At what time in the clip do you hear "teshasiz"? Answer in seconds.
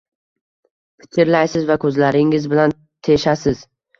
3.09-3.63